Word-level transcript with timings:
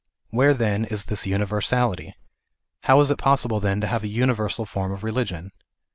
Where, 0.31 0.55
then, 0.55 0.85
is 0.85 1.05
this 1.05 1.27
univers. 1.27 1.67
ality? 1.67 2.13
How 2.85 2.99
is 3.01 3.11
it 3.11 3.19
possible 3.19 3.59
then 3.59 3.79
to 3.81 3.85
have 3.87 4.03
a 4.03 4.07
universal 4.07 4.65
form 4.65 4.91
of 4.91 5.03
religion 5.03 5.51